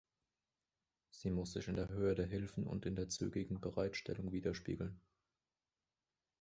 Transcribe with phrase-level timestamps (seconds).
[1.11, 4.99] Sie muss sich in der Höhe der Hilfen und in der zügigen Bereitstellung widerspiegeln.